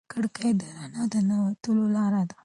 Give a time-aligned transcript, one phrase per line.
[0.11, 2.35] کړکۍ د رڼا د ننوتلو لار ده.